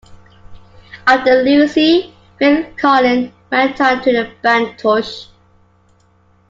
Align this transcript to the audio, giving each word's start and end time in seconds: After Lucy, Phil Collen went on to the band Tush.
After 1.05 1.43
Lucy, 1.43 2.11
Phil 2.39 2.63
Collen 2.73 3.31
went 3.51 3.79
on 3.79 4.01
to 4.01 4.11
the 4.11 4.31
band 4.41 4.79
Tush. 4.79 5.27